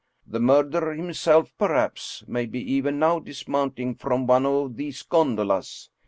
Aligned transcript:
The 0.25 0.39
murderer 0.39 0.95
himself, 0.95 1.53
perhaps, 1.59 2.23
may 2.27 2.47
be 2.47 2.57
even 2.73 2.97
now 2.97 3.19
dismounting 3.19 3.93
from 3.93 4.25
one 4.25 4.47
of 4.47 4.75
these 4.75 5.03
gondolas. 5.03 5.91